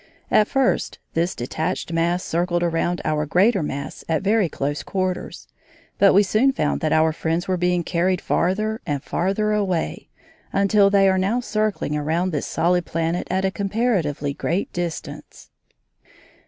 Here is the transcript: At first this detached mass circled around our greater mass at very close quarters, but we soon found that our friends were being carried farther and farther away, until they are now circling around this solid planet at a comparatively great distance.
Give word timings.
At 0.31 0.47
first 0.47 0.97
this 1.13 1.35
detached 1.35 1.93
mass 1.93 2.23
circled 2.23 2.63
around 2.63 3.01
our 3.05 3.27
greater 3.27 3.61
mass 3.61 4.03
at 4.09 4.23
very 4.23 4.49
close 4.49 4.81
quarters, 4.81 5.47
but 5.99 6.11
we 6.15 6.23
soon 6.23 6.51
found 6.51 6.81
that 6.81 6.91
our 6.91 7.13
friends 7.13 7.47
were 7.47 7.55
being 7.55 7.83
carried 7.83 8.19
farther 8.19 8.81
and 8.87 9.03
farther 9.03 9.51
away, 9.51 10.09
until 10.51 10.89
they 10.89 11.07
are 11.07 11.19
now 11.19 11.39
circling 11.39 11.95
around 11.95 12.31
this 12.31 12.47
solid 12.47 12.83
planet 12.83 13.27
at 13.29 13.45
a 13.45 13.51
comparatively 13.51 14.33
great 14.33 14.73
distance. 14.73 15.51